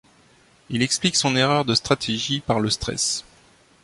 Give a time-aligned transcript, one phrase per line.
[0.71, 3.23] Il explique son erreur de stratégie par le stress.